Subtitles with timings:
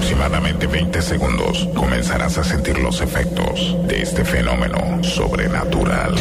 [0.00, 6.14] aproximadamente 20 segundos comenzarás a sentir los efectos de este fenómeno sobrenatural.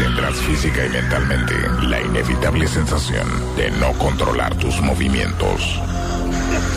[0.00, 5.80] Tendrás física y mentalmente la inevitable sensación de no controlar tus movimientos.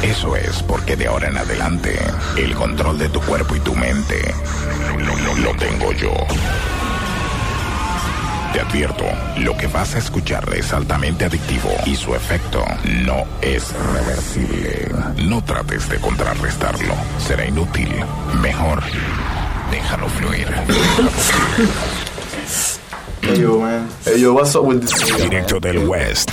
[0.03, 1.97] Eso es porque de ahora en adelante
[2.37, 4.21] el control de tu cuerpo y tu mente
[5.43, 6.13] lo, tengo yo.
[8.53, 9.05] Te advierto,
[9.39, 12.63] lo que vas a escuchar es altamente adictivo y su efecto
[13.03, 14.76] no es reversible.
[15.27, 17.89] No trates de contrarrestarlo, será inútil.
[18.41, 18.81] Mejor,
[19.69, 20.47] déjalo fluir.
[23.21, 23.89] Hey yo, man.
[24.05, 24.93] Hey yo, what's up with this?
[25.17, 26.31] Directo del West.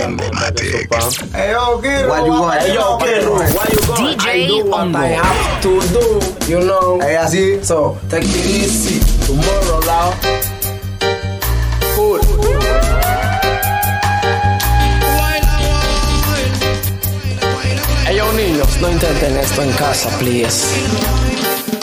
[0.00, 0.88] Emblematic.
[1.34, 2.60] Hey yo, get What you want?
[2.60, 4.16] Hey yo, get Why you going?
[4.16, 7.00] DJ I do what I have to do, you know.
[7.00, 7.64] Hey, así.
[7.64, 9.00] So, take it easy.
[9.26, 10.59] Tomorrow, loud.
[18.80, 20.66] No intenten esto en casa, please.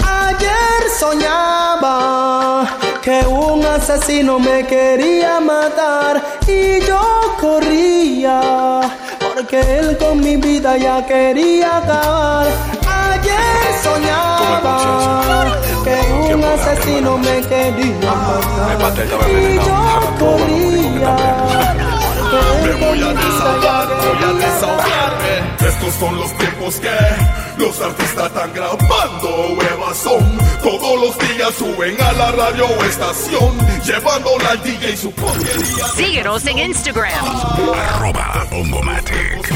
[0.03, 2.65] Ayer soñaba
[3.01, 7.01] que un asesino me quería matar y yo
[7.39, 8.81] corría
[9.19, 12.47] porque él con mi vida ya quería acabar.
[12.87, 14.77] Ayer soñaba
[15.83, 18.13] que un asesino me quería
[18.79, 21.15] matar y yo corría.
[22.63, 23.86] Me voy a desahogar, voy a desahogarme.
[25.87, 30.37] Estos son los tiempos que los artistas están grabando huevas son.
[30.61, 35.87] Todos los días suben a la radio estación, llevándola al DJ y su porquería.
[35.95, 37.25] Síguenos en Instagram.
[37.73, 39.53] Arroba Ongomatic.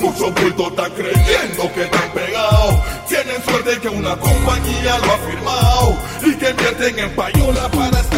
[0.00, 2.74] Muchos bultos están creyendo que están pegados.
[3.06, 8.13] Tienen suerte que una compañía lo ha firmado y que invierten en payola para estar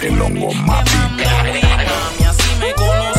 [0.00, 0.94] El Ongomatic.
[1.18, 3.17] Mami, así me conociste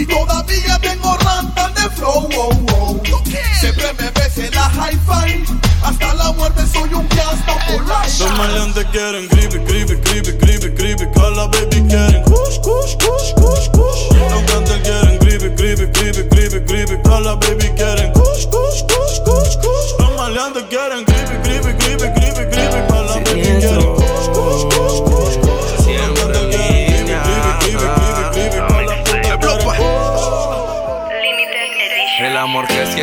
[0.00, 3.02] Y todavía tengo rantan de flow, wow, wow.
[3.60, 5.44] Siempre me ves en la hi-fi.
[5.82, 8.18] Hasta la muerte soy un fiasco for life.
[8.18, 11.04] Los maleantes quieren creepy, creepy, creepy, creepy, creepy.
[11.12, 12.29] Call baby quieren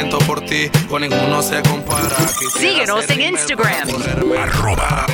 [0.10, 2.16] siento por ti con ninguno se compara.
[2.40, 3.90] Quisiera Síguenos en Instagram.
[4.38, 5.06] Arroba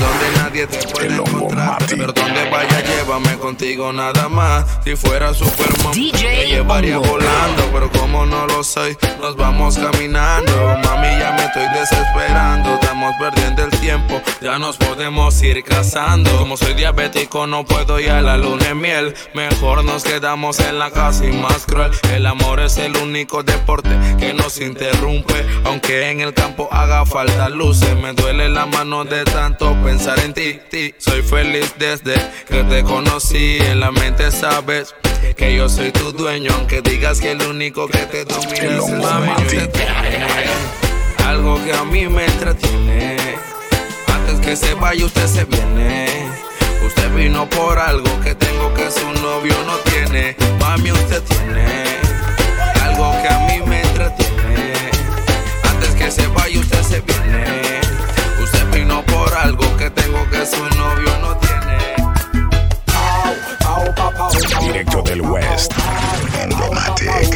[0.00, 1.78] donde nadie te puede encontrar.
[1.88, 4.64] Pero donde vaya, llévame contigo nada más.
[4.84, 7.62] Si fuera Superman, DJ te llevaría volando.
[7.72, 10.52] Pero como no lo soy, nos vamos caminando.
[10.84, 12.74] Mami, ya me estoy desesperando.
[12.74, 16.36] Estamos perdiendo el tiempo, ya nos podemos ir casando.
[16.38, 19.14] Como soy diabético, no puedo ir a la luna de miel.
[19.34, 21.90] Mejor nos quedamos en la casa y más cruel.
[22.12, 25.34] El amor es el único deporte que nos interrumpe.
[25.64, 30.32] Aunque en el campo haga falta luces, me duele la mano de tanto pensar en
[30.32, 30.60] ti.
[30.70, 30.94] ti.
[30.98, 32.14] Soy feliz desde
[32.48, 33.58] que te conocí.
[33.60, 34.94] En la mente sabes
[35.36, 36.52] que yo soy tu dueño.
[36.54, 40.20] Aunque digas que el único que te domina es el tiene
[41.26, 43.16] algo que a mí me entretiene.
[44.06, 46.06] Antes que se vaya, usted se viene.
[46.86, 50.36] Usted vino por algo que tengo que su novio no tiene.
[50.60, 51.66] Mami, usted tiene
[52.84, 54.72] algo que a mí me entretiene.
[55.68, 57.89] Antes que se vaya, usted se viene.
[58.90, 61.94] Vino por algo que tengo que su novio no tiene.
[64.60, 65.72] Directo del West.
[66.76, 67.30] Atrás,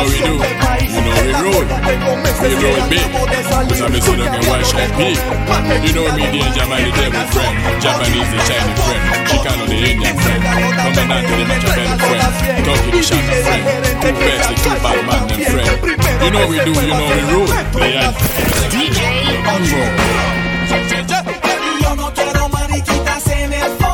[0.00, 0.34] how we do.
[0.90, 1.64] You know we roll.
[2.40, 3.04] We roll big.
[3.68, 5.16] Cause I'm the son of a white and pig.
[5.84, 7.54] You know me, the Japanese devil friend.
[7.84, 9.02] Japanese, the Chinese friend.
[9.28, 10.40] Chicano, the Indian friend.
[10.80, 12.64] Coming out to the Machiavelli friend.
[12.64, 13.62] Talking to Shana friend.
[14.00, 15.68] Two best, the two bad man and friend.
[16.24, 17.50] You know we do, you know we roll.
[17.76, 18.12] They are
[18.72, 19.00] DJ
[19.52, 19.92] Unroll.
[21.80, 23.89] Yo no quiero mariquita, se me fue.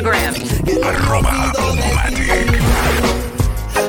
[0.00, 0.34] Instagram.
[0.82, 2.28] Arroba Ongomatic.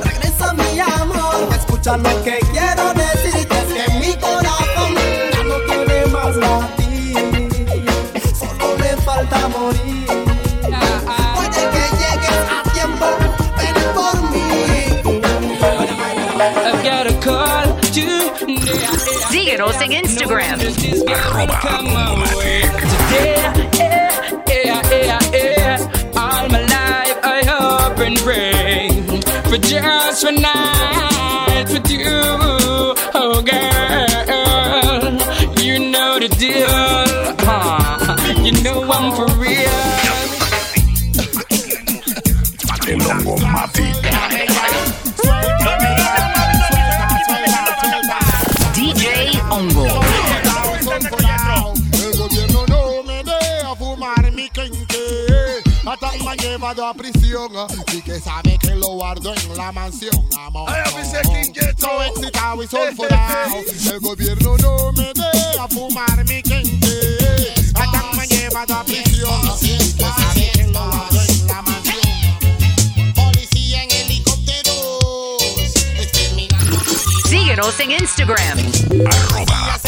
[0.03, 4.93] Regresa mi amor, escucha lo que quiero decirte es que mi corazón
[5.31, 7.15] ya no tiene más latir,
[8.37, 10.05] solo me falta morir.
[11.35, 13.07] Puede que llegues a tiempo,
[13.55, 14.49] ven por mí.
[19.29, 20.59] Síguenos en Instagram.
[21.07, 21.59] Arroba
[29.51, 32.05] for just one night with you,
[33.13, 35.11] oh girl.
[35.61, 38.15] You know the deal, huh?
[38.41, 39.67] You know I'm for real.
[48.73, 49.05] DJ
[49.51, 51.40] Ongo.
[55.85, 57.51] Hasta me han llevado a prisión.
[57.91, 60.27] Y que sabe que lo guardo en la mansión.
[60.37, 60.69] Amor.
[61.77, 63.57] So excitado y sulfurado.
[63.91, 67.53] El gobierno no me deja fumar mi quenque.
[67.73, 69.41] Hasta me han llevado a prisión.
[69.61, 73.13] Y que sabe que lo guardo en la mansión.
[73.15, 75.41] Policía en helicópteros.
[75.97, 76.79] Exterminando
[77.27, 78.59] Síguenos en Instagram.
[79.07, 79.79] Arroba